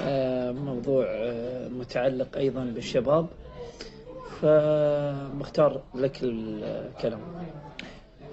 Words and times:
آه، 0.03 0.51
موضوع 0.51 1.05
آه، 1.09 1.67
متعلق 1.67 2.37
أيضا 2.37 2.63
بالشباب. 2.63 3.27
فمختار 4.41 5.81
لك 5.95 6.17
الكلام. 6.23 7.19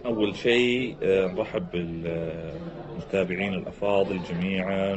أول 0.06 0.37
شيء 0.37 0.96
نرحب 1.02 1.70
بالمتابعين 1.70 3.54
الأفاضل 3.54 4.20
جميعا 4.23 4.92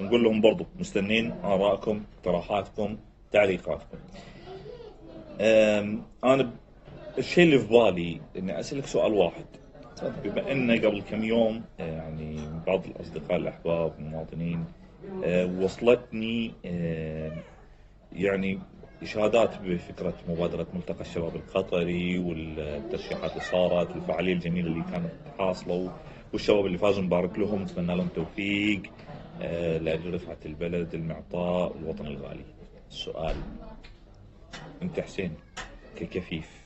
ونقول 0.00 0.24
لهم 0.24 0.40
برضو 0.40 0.66
مستنين 0.80 1.32
آرائكم 1.44 2.02
اقتراحاتكم 2.18 2.96
تعليقاتكم. 3.32 3.98
ب- 6.44 6.50
الشيء 7.18 7.44
اللي 7.44 7.58
في 7.58 7.66
بالي 7.66 8.20
إني 8.38 8.60
أسألك 8.60 8.86
سؤال 8.86 9.12
واحد. 9.12 9.44
بما 10.02 10.52
أن 10.52 10.70
قبل 10.70 11.02
كم 11.02 11.24
يوم 11.24 11.62
آه، 11.80 11.92
يعني 11.96 12.36
بعض 12.66 12.86
الأصدقاء 12.86 13.36
الأحباب 13.36 13.92
المواطنين 13.98 14.64
آه، 15.24 15.46
وصلتني 15.60 16.52
آه، 16.64 17.32
يعني 18.12 18.58
إشادات 19.02 19.58
بفكرة 19.62 20.14
مبادرة 20.28 20.66
ملتقى 20.74 21.00
الشباب 21.00 21.36
القطري 21.36 22.18
والترشيحات 22.18 23.30
اللي 23.30 23.42
صارت 23.42 23.90
والفعالية 23.90 24.32
الجميلة 24.32 24.68
اللي 24.68 24.84
كانت 24.92 25.12
حاصلة 25.38 25.92
والشباب 26.32 26.66
اللي 26.66 26.78
فازوا 26.78 27.02
نبارك 27.02 27.38
لهم 27.38 27.62
نتمنى 27.62 27.96
لهم 27.96 28.08
توفيق 28.08 28.82
لأجل 29.80 30.14
رفعة 30.14 30.38
البلد 30.46 30.94
المعطاء 30.94 31.76
والوطن 31.76 32.06
الغالي. 32.06 32.44
السؤال 32.90 33.36
أنت 34.82 35.00
حسين 35.00 35.34
ككفيف 35.96 36.65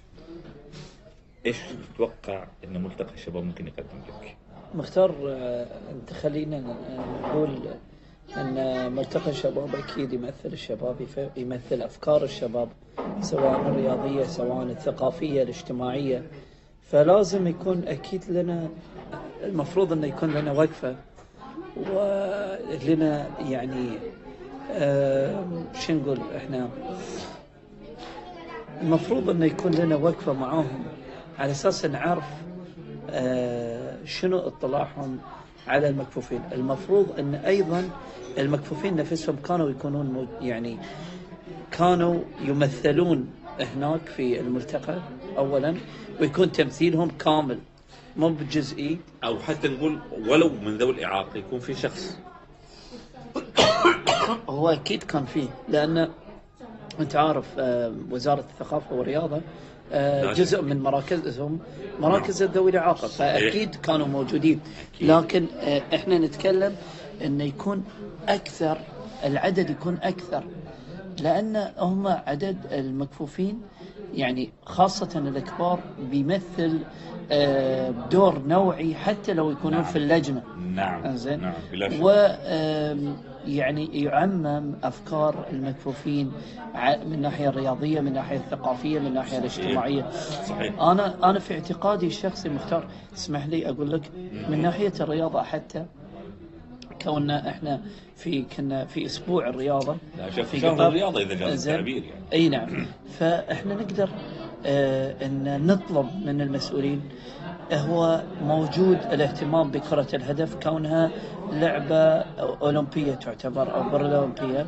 إيش 1.47 1.57
تتوقع 1.95 2.45
أن 2.65 2.83
ملتقى 2.83 3.15
الشباب 3.15 3.45
ممكن 3.45 3.67
يقدم 3.67 3.99
لك؟ 4.09 4.37
مختار 4.75 5.15
آه، 5.29 5.67
أنت 5.93 6.13
خلينا 6.13 6.77
نقول 7.23 7.59
إن 8.37 8.93
ملتقى 8.93 9.31
الشباب 9.31 9.75
أكيد 9.75 10.13
يمثل 10.13 10.33
الشباب 10.53 10.97
يمثل 11.37 11.83
أفكار 11.83 12.25
الشباب 12.25 12.69
سواء 13.21 13.61
الرياضية 13.61 14.25
سواء 14.25 14.63
الثقافية 14.63 15.43
الاجتماعية. 15.43 16.23
فلازم 16.83 17.47
يكون 17.47 17.89
أكيد 17.89 18.25
لنا 18.31 18.69
المفروض 19.43 19.93
إنه 19.93 20.07
يكون 20.07 20.31
لنا 20.31 20.53
وقفة 20.53 20.97
ولنا 21.77 23.27
يعني 23.49 23.89
آه، 24.73 25.45
شو 25.75 25.93
نقول 25.93 26.19
إحنا؟ 26.37 26.71
المفروض 28.83 29.31
إنه 29.31 29.47
يكون 29.47 29.73
لنا 29.73 29.97
وقفة 29.97 30.33
معاهم. 30.33 30.85
على 31.41 31.53
أساس 31.53 31.85
نعرف 31.85 32.25
آه، 33.11 33.97
شنو 34.05 34.39
اطلاعهم 34.39 35.19
على 35.69 35.89
المكفوفين 35.89 36.41
المفروض 36.53 37.19
إن 37.19 37.35
أيضا 37.35 37.91
المكفوفين 38.39 38.97
نفسهم 38.97 39.37
كانوا 39.37 39.71
يكونون 39.71 40.29
يعني 40.41 40.79
كانوا 41.71 42.21
يمثلون 42.41 43.31
هناك 43.61 44.01
في 44.17 44.41
الملتقى 44.41 44.99
اولا 45.39 45.75
ويكون 46.21 46.53
تمثيلهم 46.53 47.11
كامل 47.11 47.59
مو 48.17 48.29
بجزئي 48.29 48.99
أو 49.25 49.39
حتى 49.39 49.69
نقول 49.69 49.99
ولو 50.29 50.51
من 50.63 50.79
ذوي 50.79 50.93
الإعاقة 50.93 51.39
يكون 51.39 51.61
في 51.61 51.75
شخص 51.75 52.19
هو 54.49 54.69
أكيد 54.69 55.03
كان 55.03 55.25
فيه 55.25 55.49
لأن 55.69 56.09
أنت 57.01 57.17
عارف 57.17 57.47
آه، 57.59 57.95
وزارة 58.11 58.45
الثقافة 58.53 58.95
والرياضة 58.95 59.37
آه، 59.37 59.41
لازم. 59.41 59.70
جزء 60.35 60.63
من 60.63 60.83
مراكزهم 60.83 61.59
مراكز 62.01 62.43
ذوي 62.43 62.71
الإعاقة. 62.71 63.09
فأكيد 63.09 63.75
كانوا 63.75 64.07
موجودين. 64.07 64.61
لكن 65.01 65.47
آه، 65.61 65.83
إحنا 65.95 66.19
نتكلم 66.19 66.77
إنه 67.25 67.45
يكون 67.45 67.85
أكثر 68.29 68.79
العدد 69.25 69.71
يكون 69.71 69.99
أكثر. 70.03 70.45
لأن 71.21 71.71
هم 71.79 72.07
عدد 72.07 72.57
المكفوفين 72.73 73.61
يعني 74.15 74.51
خاصة 74.67 75.19
الكبار 75.19 75.81
بيمثل 76.11 76.79
آه، 77.33 77.91
دور 78.11 78.39
نوعي 78.47 78.95
حتى 78.95 79.33
لو 79.33 79.51
يكونون 79.51 79.81
نعم. 79.81 79.93
في 79.93 79.97
اللجنة. 79.97 80.43
نعم. 80.75 81.05
إنزين؟ 81.05 81.41
نعم 81.41 81.53
و 82.01 82.11
يعني 83.47 84.03
يعمم 84.03 84.73
أفكار 84.85 85.47
المكفوفين 85.53 86.33
من 87.07 87.15
الناحيه 87.15 87.49
الرياضية 87.49 88.01
من 88.01 88.09
الناحيه 88.09 88.37
الثقافية 88.37 88.99
من 88.99 89.07
الناحيه 89.07 89.39
الاجتماعية. 89.39 90.11
صحيح. 90.49 90.81
أنا 90.83 91.31
أنا 91.31 91.39
في 91.39 91.55
اعتقادي 91.55 92.07
الشخصي 92.07 92.49
مختار 92.49 92.85
اسمح 93.15 93.47
لي 93.47 93.69
أقول 93.69 93.93
لك 93.93 94.03
من 94.49 94.63
ناحية 94.63 94.93
الرياضة 95.01 95.43
حتى 95.43 95.85
كوننا 97.03 97.49
إحنا 97.51 97.81
في 98.17 98.43
كنا 98.57 98.85
في 98.85 99.07
أسبوع 99.07 99.49
الرياضة. 99.49 99.97
في 100.45 100.61
شهر 100.61 100.75
قطر. 100.75 100.89
الرياضة 100.89 101.23
إذا 101.23 101.35
جاز. 101.35 101.69
التعبير 101.69 102.03
يعني. 102.05 102.21
إي 102.33 102.49
نعم. 102.49 102.87
فإحنا 103.19 103.75
نقدر 103.75 104.09
آه 104.67 105.27
إن 105.27 105.67
نطلب 105.67 106.07
من 106.27 106.41
المسؤولين 106.41 107.01
هو 107.73 108.23
موجود 108.43 108.99
الاهتمام 109.13 109.71
بكرة 109.71 110.07
الهدف 110.15 110.55
كونها 110.55 111.11
لعبة 111.53 111.97
أولمبية 112.63 113.15
تعتبر 113.15 113.75
أو 113.75 113.83
بارالمبية 113.91 114.67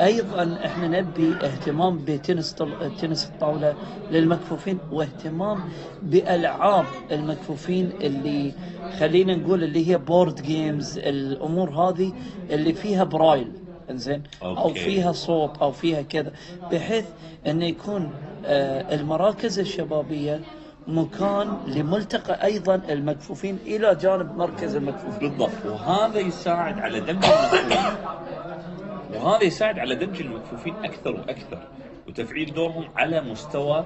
أيضا 0.00 0.58
إحنا 0.64 0.88
نبي 1.00 1.34
اهتمام 1.42 1.98
بتنس. 1.98 2.54
تنس 3.00 3.26
الطاولة 3.26 3.74
للمكفوفين 4.10 4.78
واهتمام 4.92 5.58
بألعاب 6.02 6.84
المكفوفين 7.12 7.90
اللي 8.00 8.52
خلينا 8.98 9.34
نقول 9.36 9.64
اللي 9.64 9.88
هي 9.90 9.98
board 9.98 10.42
games 10.42 10.98
الأمور 10.98 11.70
هذه 11.70 12.12
اللي 12.50 12.72
فيها 12.72 13.04
برايل 13.04 13.48
إنزين 13.90 14.22
أو. 14.42 14.68
فيها 14.74 15.12
صوت 15.12 15.58
أو 15.58 15.72
فيها 15.72 16.02
كذا 16.02 16.32
بحيث 16.72 17.04
إنه 17.46 17.64
يكون 17.66 18.10
آه، 18.44 18.94
المراكز 18.94 19.58
الشبابية 19.58 20.40
مكان 20.88 21.56
لملتقى 21.66 22.44
أيضا 22.44 22.74
المكفوفين 22.74 23.58
إلى 23.66 23.94
جانب 23.94 24.36
مركز 24.36 24.76
المكفوفين. 24.76 25.28
بالضبط. 25.28 25.66
وهذا 25.66 26.18
يساعد 26.18 26.78
على 26.78 27.00
دمج 27.00 27.24
المكفوفين. 27.24 27.78
وهذا 29.14 29.42
يساعد 29.44 29.78
على 29.78 29.94
دمج 29.94 30.20
المكفوفين 30.20 30.74
أكثر 30.84 31.10
وأكثر 31.10 31.58
وتفعيل 32.08 32.54
دورهم 32.54 32.84
على 32.96 33.20
مستوى 33.20 33.84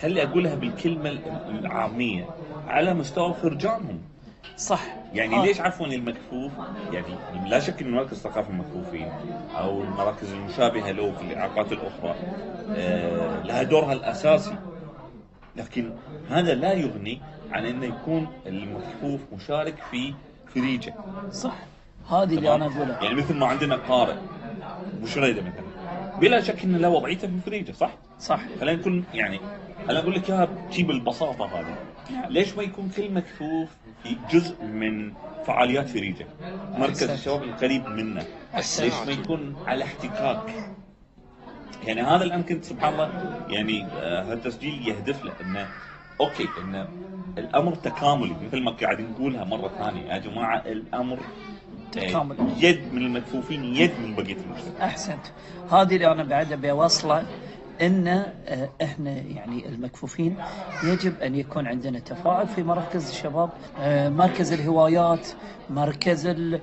خلي 0.00 0.22
أقولها 0.22 0.54
بالكلمة 0.54 1.18
العامية 1.48 2.26
على 2.68 2.94
مستوى 2.94 3.34
فرجانهم. 3.34 3.98
صح. 4.56 4.80
يعني 5.14 5.36
آه. 5.36 5.44
ليش 5.44 5.60
عفوا 5.60 5.86
المكفوف؟ 5.86 6.52
يعني 6.92 7.14
لا 7.48 7.60
شك 7.60 7.82
إن 7.82 7.90
مراكز 7.90 8.12
الثقافة 8.12 8.50
المكفوفين 8.50 9.08
أو 9.58 9.80
المراكز 9.82 10.32
المشابهة 10.32 10.90
له 10.90 11.12
في 11.12 11.22
الاعاقات 11.32 11.72
الأخرى. 11.72 12.14
آه، 12.76 13.42
لها 13.42 13.62
دورها 13.62 13.92
الأساسي. 13.92 14.56
لكن 15.56 15.90
هذا 16.30 16.54
لا 16.54 16.72
يغني 16.72 17.20
عن 17.52 17.66
انه 17.66 17.86
يكون 17.86 18.28
المكفوف 18.46 19.20
مشارك 19.32 19.74
في 19.90 20.14
فريجة. 20.54 20.94
صح. 21.30 21.54
هذه 22.10 22.34
اللي 22.34 22.54
أنا 22.54 22.66
أقولها. 22.66 23.04
يعني 23.04 23.14
مثل 23.14 23.34
ما 23.34 23.46
عندنا 23.46 23.76
قارئ 23.76 24.16
بشريده 25.02 25.42
مثلا. 25.42 25.64
بلا 26.20 26.40
شك 26.40 26.64
إن 26.64 26.76
له 26.76 26.88
وضعيته 26.88 27.28
في 27.28 27.40
فريجة 27.46 27.72
صح؟ 27.72 27.90
صح. 28.18 28.40
خلينا 28.60 28.80
نكون 28.80 29.04
يعني 29.14 29.40
أنا 29.90 29.98
أقول 29.98 30.14
لك 30.14 30.30
إياها 30.30 30.48
شي 30.70 30.82
بالبساطه 30.82 31.60
هذه. 31.60 31.76
ليش 32.28 32.56
ما 32.56 32.62
يكون 32.62 32.90
كل 32.96 33.10
مكفوف 33.12 33.68
جزء 34.30 34.64
من 34.64 35.12
فعاليات 35.46 35.88
فريجة؟ 35.88 36.26
مركز. 36.78 37.02
الشباب 37.02 37.42
القريب 37.42 37.88
منه. 37.88 38.24
ليش 38.54 38.94
ما 39.06 39.12
يكون 39.12 39.56
على 39.66 39.84
احتكاك؟ 39.84 40.74
يعني 41.86 42.02
هذا 42.02 42.24
الآن 42.24 42.42
كنت 42.42 42.64
سبحان 42.64 42.92
الله 42.92 43.10
يعني 43.48 43.84
آه، 43.84 44.32
هالتسجيل 44.32 44.88
يهدف 44.88 45.24
له 45.24 45.32
إنه 45.44 45.68
أوكي 46.20 46.48
إنه 46.64 46.88
الأمر 47.38 47.74
تكاملي 47.74 48.34
مثل 48.46 48.62
ما 48.62 48.70
قاعد 48.70 49.00
نقولها 49.00 49.44
مرة 49.44 49.70
ثانية. 49.78 50.12
يا 50.12 50.18
جماعة 50.18 50.58
الأمر 50.66 51.16
آه، 51.18 51.90
تكامل. 51.92 52.36
يد 52.60 52.92
من 52.94 53.02
المكفوفين 53.06 53.64
يد 53.64 53.90
من 54.02 54.14
بقية 54.14 54.36
المجتمع. 54.36 54.84
أحسنت. 54.86 55.26
هذه 55.70 55.94
اللي 55.94 56.12
أنا 56.12 56.24
بعد 56.24 56.52
أبي 56.52 56.70
أوصله 56.70 57.24
إن 57.82 58.08
آه، 58.08 58.68
إحنا 58.82 59.10
يعني 59.10 59.68
المكفوفين 59.68 60.36
يجب 60.84 61.20
أن 61.20 61.34
يكون 61.34 61.66
عندنا 61.66 61.98
تفاعل 61.98 62.48
في 62.48 62.62
مراكز 62.62 63.08
الشباب 63.10 63.50
مركز 64.12 64.52
الهوايات 64.52 65.28
مركز 65.70 66.26
ال- 66.26 66.60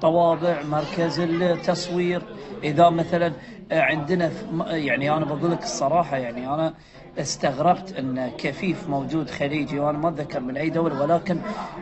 طوابع 0.00 0.62
مركز 0.62 1.20
التصوير. 1.20 2.22
إذا 2.64 2.90
مثلا 2.90 3.32
عندنا 3.80 4.30
يعني 4.70 5.10
أنا 5.10 5.24
بقول 5.24 5.50
لك 5.50 5.62
الصراحة 5.62 6.16
يعني 6.16 6.54
أنا 6.54 6.74
استغربت 7.18 7.92
أن 7.98 8.30
كفيف 8.38 8.88
موجود 8.88 9.30
خليجي 9.30 9.78
وأنا 9.78 9.98
ما 9.98 10.08
أتذكر 10.08 10.40
من 10.40 10.56
أي 10.56 10.70
دولة 10.70 11.00
ولكن 11.00 11.38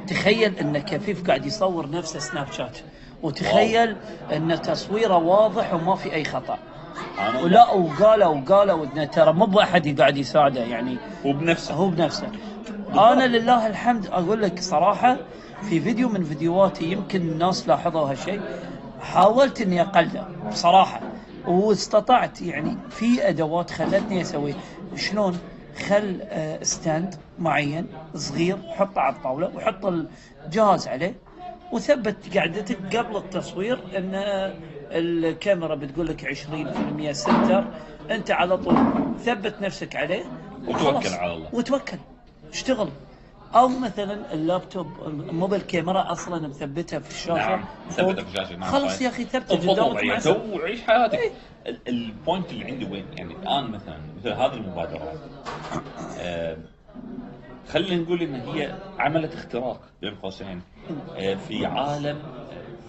تخيل 0.06 0.58
أن 0.58 0.78
كفيف 0.78 1.26
قاعد 1.26 1.46
يصور 1.46 1.90
نفسه 1.90 2.18
سناب 2.18 2.52
شات 2.52 2.78
وتخيل 3.22 3.96
أن 4.32 4.62
تصويره 4.62 5.16
واضح 5.16 5.74
وما 5.74 5.94
في 5.94 6.14
أي 6.14 6.24
خطأ. 6.24 6.58
ولا 7.42 7.70
وقالوا 7.70 8.26
وقالوا 8.26 8.84
إنه 8.84 9.04
ترى 9.04 9.32
مو 9.32 9.46
بأحد 9.46 10.00
قاعد 10.00 10.16
يساعده 10.16 10.60
يعني. 10.60 10.96
هو 11.26 11.32
بنفسه. 11.32 11.74
هو 11.74 11.88
بنفسه. 11.88 12.28
أنا 12.92 13.26
لله 13.26 13.66
الحمد 13.66 14.06
أقول 14.06 14.42
لك 14.42 14.58
صراحة 14.60 15.16
في 15.68 15.80
فيديو 15.80 16.08
من 16.08 16.24
فيديوهاتي 16.24 16.84
يمكن 16.84 17.20
الناس 17.20 17.68
لاحظوا 17.68 18.10
هالشيء 18.10 18.40
حاولت 19.00 19.60
إني 19.60 19.80
أقلده 19.80 20.24
بصراحة. 20.50 21.00
واستطعت 21.46 22.42
يعني 22.42 22.76
في 22.90 23.28
أدوات 23.28 23.70
خلتني 23.70 24.20
أسوي 24.20 24.54
شلون 24.96 25.38
خل 25.88 26.20
آه، 26.22 26.62
ستاند 26.62 27.14
معين 27.38 27.86
صغير 28.14 28.56
حطه 28.68 29.00
على 29.00 29.16
الطاولة 29.16 29.50
وحط 29.56 29.86
الجهاز 30.46 30.88
عليه 30.88 31.14
وثبت 31.72 32.36
قعدتك 32.38 32.96
قبل 32.96 33.16
التصوير 33.16 33.78
إن 33.98 34.10
الكاميرا 34.92 35.74
بتقول 35.74 36.06
لك 36.06 36.24
20% 36.24 37.12
center 37.12 37.64
أنت 38.10 38.30
على 38.30 38.56
طول 38.56 38.76
ثبت 39.24 39.54
نفسك 39.62 39.96
عليه 39.96 40.24
وتوكل. 40.68 41.08
على 41.08 41.34
الله. 41.34 41.48
وتوكل 41.52 41.98
اشتغل 42.52 42.88
أو 43.54 43.68
مثلا 43.68 44.32
اللابتوب 44.34 44.86
مو 45.32 45.46
بالكاميرا 45.46 46.12
أصلا 46.12 46.48
مثبتها 46.48 46.98
في 46.98 47.10
الشاشة 47.10 47.34
نعم 47.34 47.64
فوق. 47.90 48.10
ثبتها 48.10 48.24
في 48.24 48.30
الشاشة 48.30 48.56
نعم 48.56 48.70
صحيح. 48.88 49.02
يا 49.02 49.08
أخي 49.08 49.24
تو 49.24 49.38
السلامة. 49.54 50.54
وعيش 50.54 50.82
حياتك 50.82 51.32
ال- 51.66 51.78
ال 51.88 51.98
point 51.98 52.50
اللي 52.50 52.64
عندي 52.64 52.84
وين 52.84 53.04
يعني 53.16 53.34
الآن 53.34 53.70
مثلا 53.70 53.98
مثل 54.18 54.28
هذه 54.28 54.54
المبادرات 54.54 55.18
آه، 56.20 56.56
خلينا 57.68 58.02
نقول 58.02 58.22
إن 58.22 58.34
هي 58.34 58.74
عملت 58.98 59.34
اختراق 59.34 59.80
بين 60.00 60.14
قوسين 60.14 60.62
آه، 61.16 61.34
في 61.34 61.66
عالم 61.66 62.18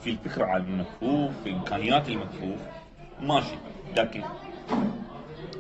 في 0.04 0.10
الفكرة 0.10 0.46
عن 0.46 0.62
المكفوف 0.62 1.31
في 1.44 1.52
إمكانيات 1.52 2.10
المكفوف 2.10 2.60
ماشي 3.22 3.56
لكن 3.98 4.22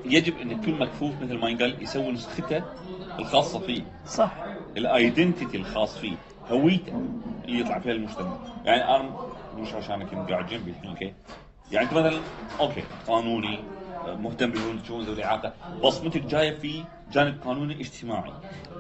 يجب 0.05 0.37
أن 0.37 0.61
كل 0.61 0.71
مكفوف 0.71 1.21
مثل 1.21 1.37
ما 1.37 1.49
ينقال 1.49 1.83
يسوي 1.83 2.11
نسخته 2.11 2.63
الخاصة 3.19 3.59
فيه. 3.59 3.81
صح. 4.05 4.31
ال 4.77 4.86
identity 4.86 5.57
الخاص 5.57 5.97
فيه. 5.97 6.15
هويته 6.51 7.01
اللي 7.45 7.59
يطلع 7.59 7.79
فيها 7.79 7.91
المجتمع. 7.91 8.37
يعني 8.65 8.95
أنا 8.95 9.15
مش 9.57 9.73
عشانك 9.73 10.13
انت 10.13 10.29
قاعد 10.29 10.45
جنبي 10.47 10.71
الحين 10.71 10.89
okay؟ 10.89 11.13
يعني 11.71 11.85
أنت 11.85 11.93
مثلا 11.93 12.19
okay 12.59 12.83
قانوني 13.07 13.59
مهتم 14.07 14.51
بالشؤون 14.51 15.03
ذوي 15.03 15.15
الاعاقه 15.15 15.53
بصمتك 15.83 16.21
جاية 16.21 16.55
في 16.55 16.83
جانب 17.13 17.37
قانوني 17.45 17.81
اجتماعي. 17.81 18.31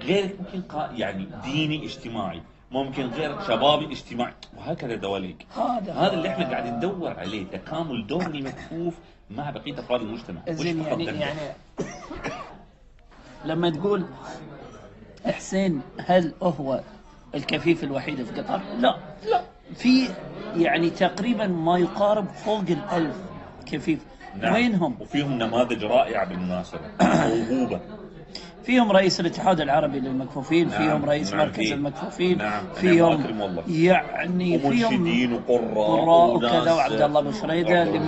غيرك 0.01 0.35
ممكن 0.39 0.61
قا... 0.61 0.91
يعني 0.95 1.27
ديني 1.43 1.85
اجتماعي. 1.85 2.41
ممكن 2.71 3.05
غيرك 3.05 3.41
شبابي 3.47 3.85
اجتماعي. 3.85 4.33
وهكذا 4.57 4.95
دواليق. 4.95 5.35
هذا 5.55 5.93
هذا 5.93 6.13
اللي 6.13 6.29
إحنا 6.29 6.49
قاعدين 6.49 6.75
ندور 6.75 7.13
عليه. 7.19 7.43
تكامل 7.45 8.07
دور 8.07 8.25
المكفوف 8.25 8.93
مع 9.37 9.49
بقية 9.49 9.79
أفراد 9.79 10.01
المجتمع 10.01 10.41
زين 10.49 10.81
يعني؟ 10.81 11.05
يعني 11.05 11.39
لما 13.45 13.69
تقول 13.69 14.05
حسين 15.25 15.81
هل 16.05 16.33
هو 16.43 16.81
الكفيف 17.35 17.83
الوحيد 17.83 18.23
في 18.23 18.41
قطر؟ 18.41 18.61
لا 18.79 18.95
لا 19.31 19.41
في 19.75 20.07
يعني 20.57 20.89
تقريبا 20.89 21.47
ما 21.47 21.77
يقارب 21.77 22.27
فوق 22.27 22.63
الألف 22.69 23.15
كفيف 23.65 23.99
نعم. 24.41 24.53
وينهم؟ 24.53 24.95
وفيهم 24.99 25.33
نماذج 25.33 25.83
رائعة 25.83 26.25
بالمناسبة 26.25 26.79
موهوبه 27.01 27.79
فيهم 28.65 28.91
رئيس 28.91 29.19
الاتحاد 29.19 29.61
العربي 29.61 29.99
للمكفوفين 29.99 30.67
نعم، 30.69 30.77
فيهم 30.77 31.05
رئيس 31.05 31.33
نعم، 31.33 31.39
مركز 31.39 31.55
في- 31.67 31.73
المكفوفين 31.73 32.37
نعم، 32.37 32.63
فيهم 32.75 33.41
والله. 33.41 33.63
يعني 33.67 34.59
فيهم 34.59 35.33
وقراء 35.33 35.65
قراء 35.75 36.35
وناس- 36.35 36.51
وكذا 36.55 36.73
وعبد 36.73 37.01
الله 37.01 37.19
ابو 37.19 37.31
شريدة 37.31 37.83
اللي 37.83 37.99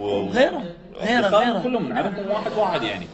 ما 0.00 0.32
شريده 0.32 0.56
و... 0.56 0.60
غيره 1.00 1.28
غيره 1.28 1.62
كلهم 1.62 1.88
نعرفهم 1.88 2.30
واحد 2.30 2.52
واحد 2.58 2.82
يعني. 2.82 3.06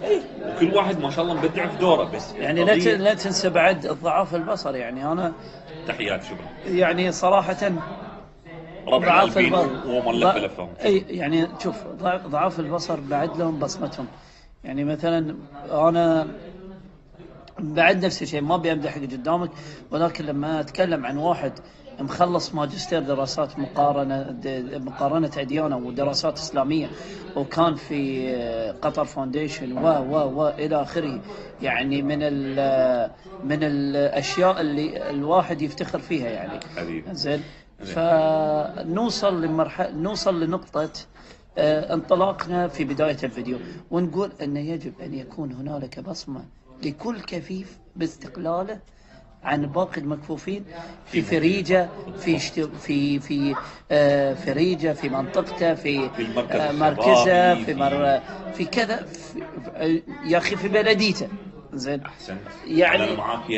وكل 0.49 0.75
واحد 0.77 1.01
ما 1.01 1.11
شاء 1.11 1.25
الله 1.25 1.35
مبدع 1.35 1.67
في 1.67 1.77
دوره 1.77 2.05
بس 2.05 2.33
يعني 2.41 2.65
لا 2.65 2.75
لا 2.75 3.15
تنسى 3.15 3.51
بعد 3.51 3.87
الضعاف 3.87 4.35
البصر 4.35 4.77
يعني. 4.77 5.13
أنا 5.13 5.33
تحيات 5.87 6.23
شكرا. 6.25 6.47
يعني 6.67 7.13
صراحة 7.13 7.57
ضعاف 8.91 9.39
البصر. 9.39 9.69
لف 10.13 10.37
لفهم 10.37 10.69
إي 10.85 11.05
يعني 11.09 11.49
شوف 11.59 11.87
ضع- 11.87 12.17
ضعاف 12.27 12.61
البصر 12.61 13.01
بعد 13.01 13.37
لهم 13.37 13.59
بصمتهم. 13.59 14.07
يعني 14.65 14.85
مثلا 14.85 15.35
أنا 15.71 16.29
بعد 17.61 18.05
نفس 18.05 18.23
الشيء 18.23 18.41
ما 18.41 18.55
ابي 18.55 18.73
امدح 18.73 18.99
قدامك. 18.99 19.51
ولكن 19.91 20.25
لما 20.25 20.61
أتكلم 20.61 21.07
عن 21.07 21.17
واحد 21.17 21.53
مخلص 22.01 22.55
ماجستير 22.55 23.01
دراسات 23.03 23.59
مقارنة 23.59 24.37
مقارنة 24.79 25.31
أديان 25.39 25.73
ودراسات 25.73 26.39
إسلامية 26.39 26.91
وكان 27.37 27.75
في 27.75 28.33
Qatar 28.83 29.05
Foundation 29.05 29.73
و 29.79 29.87
و 29.89 30.43
و 30.43 30.49
إلى 30.49 30.83
آخره 30.83 31.21
يعني 31.63 32.03
من 32.03 32.19
ال 32.23 33.11
من 33.45 33.59
الأشياء 33.63 34.61
اللي 34.61 35.11
الواحد 35.11 35.63
يفتخر 35.63 35.99
فيها 35.99 36.29
يعني. 36.31 36.61
زين؟ 37.13 37.43
فنوصل 37.79 39.43
لمرحله 39.43 39.91
نوصل 39.91 40.41
لنقطة 40.41 40.91
آه، 41.59 41.95
انطلاقنا 41.95 42.69
في 42.69 42.85
بداية 42.85 43.17
الفيديو. 43.25 43.59
ونقول 43.91 44.33
ان 44.43 44.57
يجب 44.57 44.93
أن 45.01 45.15
يكون 45.15 45.53
هنالك 45.53 46.01
بصمة 46.01 46.45
لكل 46.83 47.21
كفيف 47.21 47.79
باستقلاله 47.97 48.81
عن 49.45 49.67
باقي 49.67 50.01
المكفوفين 50.01 50.65
في 51.07 51.23
فريجة 51.23 51.89
في. 52.19 52.39
في 52.39 53.21
في 53.21 53.55
آه، 53.91 54.35
فريجة 54.35 54.93
في 54.93 55.09
منطقته 55.09 55.75
في 55.75 56.11
آه، 56.51 56.73
مركزة 56.73 57.65
في 57.65 57.75
مر... 57.75 58.21
في 58.55 58.65
كذا 58.65 59.07
في... 59.07 60.03
يا 60.27 60.39
أخي 60.39 60.57
في 60.57 60.69
بلديته. 60.69 61.29
زين. 61.73 62.03
يعني 62.67 63.17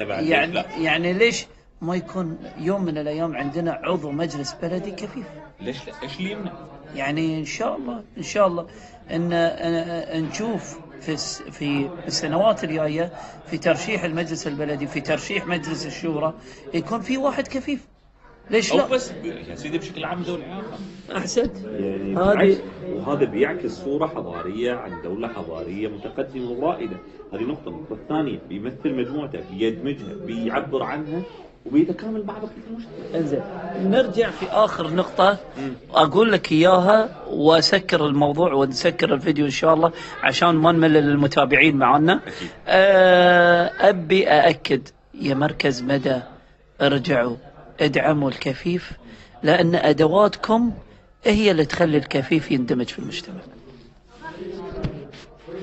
يعني 0.08 0.52
لا. 0.52 0.64
يعني 0.78 1.12
ليش 1.12 1.46
ما 1.80 1.96
يكون 1.96 2.38
يوم 2.58 2.84
من 2.84 2.98
الأيام 2.98 3.36
عندنا 3.36 3.72
عضو 3.72 4.10
مجلس 4.10 4.52
بلدي 4.62 4.90
كفيف؟ 4.90 5.26
ليش 5.60 5.86
لا؟ 5.86 5.92
إيش 6.02 6.18
اللي 6.18 6.30
يمنع؟ 6.32 6.52
يعني 6.94 7.38
إن 7.38 7.44
شاء 7.44 7.76
الله 7.76 8.04
إن 8.18 8.22
شاء 8.22 8.46
الله 8.46 8.66
إن 9.10 10.24
نشوف 10.24 10.78
في 11.00 11.16
في 11.50 11.88
السنوات 12.06 12.64
الجاية 12.64 13.12
في 13.46 13.58
ترشيح 13.58 14.04
المجلس 14.04 14.46
البلدي 14.46 14.86
في 14.86 15.00
ترشيح 15.00 15.46
مجلس 15.46 15.86
الشورى 15.86 16.34
يكون 16.74 17.00
في 17.00 17.16
واحد 17.16 17.48
كفيف. 17.48 17.86
ليش 18.50 18.74
لا؟ 18.74 18.86
بس 18.86 19.12
يا 19.24 19.54
سيدي 19.54 19.78
بشكل 19.78 20.04
عام 20.04 20.22
ذوي 20.22 20.36
الاعاقه 20.36 20.78
أحسنت. 21.16 21.56
يعني 21.56 22.16
هذه 22.16 22.58
وهذا 22.88 23.24
بيعكس 23.24 23.70
صورة 23.70 24.06
حضارية 24.06 24.72
عن 24.72 25.02
دولة 25.02 25.28
حضارية 25.28 25.88
متقدمة 25.88 26.50
ورائدة. 26.50 26.96
هذه 27.32 27.42
نقطة. 27.42 27.68
النقطة 27.68 27.92
الثانية 27.94 28.38
بيمثل 28.48 28.94
مجموعته 28.94 29.40
بيدمجها 29.50 30.14
بيعبر 30.26 30.82
عنها 30.82 31.22
وبيتكامل 31.66 32.26
مع 32.26 32.34
بقية 32.38 32.48
المجتمع 32.70 33.14
إنزين. 33.14 33.42
نرجع 33.90 34.30
في 34.30 34.46
آخر 34.50 34.94
نقطة. 34.94 35.38
أقول 35.94 36.32
لك 36.32 36.52
إياها 36.52 37.08
وأسكر 37.30 38.06
الموضوع 38.06 38.52
ونسكر 38.52 39.14
الفيديو 39.14 39.44
إن 39.44 39.50
شاء 39.50 39.74
الله 39.74 39.92
عشان 40.22 40.48
ما 40.54 40.72
نملل 40.72 40.96
المتابعين 41.08 41.76
معنا. 41.76 42.12
أكيد. 42.26 42.48
آه، 42.68 43.72
أبي 43.80 44.28
أأكد 44.28 44.88
يا 45.20 45.34
مركز 45.34 45.82
مدى 45.82 46.20
ارجعوا 46.80 47.36
ادعموا 47.80 48.28
الكفيف 48.30 48.92
لأن 49.42 49.74
أدواتكم 49.74 50.72
هي 51.24 51.50
اللي 51.50 51.64
تخلي 51.64 51.96
الكفيف 51.98 52.50
يندمج 52.50 52.86
في 52.86 52.98
المجتمع. 52.98 53.40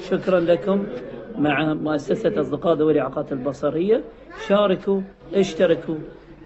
شكرا 0.10 0.40
لكم. 0.40 0.86
مع 1.38 1.74
مؤسسة 1.74 2.42
أصدقاء 2.42 2.74
ذوي 2.76 2.94
الإعاقات 2.94 3.32
البصرية 3.32 4.04
شاركوا 4.48 5.02
اشتركوا 5.34 5.96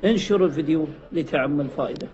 انشروا 0.05 0.47
الفيديو 0.47 0.87
لتعم 1.11 1.61
الفائدة. 1.61 2.07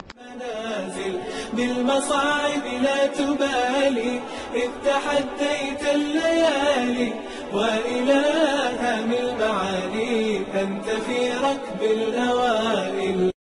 بالمصاعب 1.53 2.63
لا 2.83 3.07
تبالي 3.07 4.19
إذ 4.55 4.69
تحديت 4.85 5.95
الليالي 5.95 7.13
وإلى 7.53 8.23
هم 8.81 9.13
المعالي 9.13 10.37
أنت 10.37 10.85
في 10.85 11.31
ركب 11.47 11.81
الأوائل. 11.97 13.34